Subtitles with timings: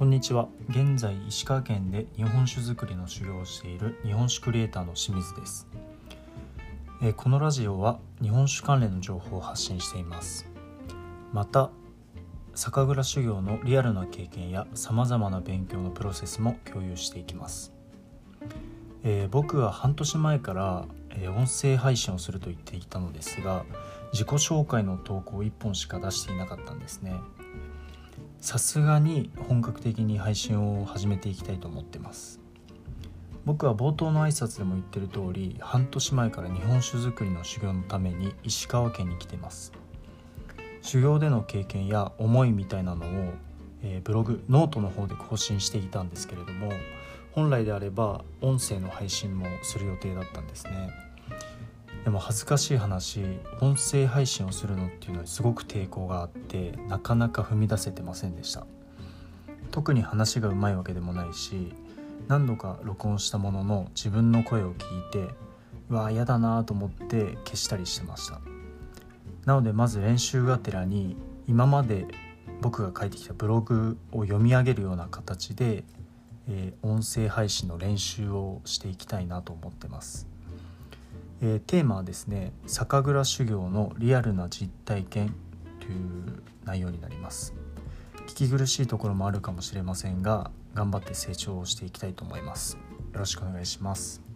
[0.00, 0.48] こんにちは。
[0.70, 5.68] 現在石川県で日本酒造りの修行をしている日本酒クリエイターの清水です。
[7.02, 10.48] えこのラジオは日本酒関連の情報を発信しています。
[11.34, 11.68] また
[12.54, 17.74] 酒蔵修行のリアルな経験やさまざまな勉強のプロセスも共有していきます、
[19.04, 23.66] えー僕は半年前から、え音声配信をすると言っていたのですが
[24.14, 27.20] 自己紹介の投稿を1本しか出していなかったんですね。
[28.40, 32.40] さすがに本格的に配信を始めていきたいと思ってます。
[33.44, 39.72] 僕は冒頭の挨拶でも言ってる通り半年前から日本酒造りの修行のために石川県に来てます。
[40.80, 43.34] 修行での経験や思いみたいなのを、
[43.82, 46.72] えーブログノートの方で更新していたんですけれども
[47.32, 50.90] 本来であれば音声の配信もする予定だったんですね。
[52.04, 53.20] でも恥ずかしい話
[53.60, 58.66] 音声配信をするのっていうのにすごく抵抗があってなかなか踏み出せてませんでした。
[59.70, 61.72] 特に話がうまいわけでもないし
[62.26, 65.32] 何度か録音したものの自分の声を聞いて
[65.88, 68.40] うわ嫌だなと思って消したりしてました。
[69.44, 72.06] なのでまず練習がてらに今まで
[72.60, 75.84] 僕が書いてきたブログを読み上げるような形で、
[76.48, 80.26] えー音声配信の練習をしていきたいなと思ってます。
[81.42, 85.34] えーテーマはですね酒蔵修行のリアルな実体験
[85.80, 87.54] という内容になります。
[88.28, 92.74] 聞き苦しいところもあるかもしれませんが頑張って成長をしていきたいと思います。
[92.74, 94.29] よろしくお願いします。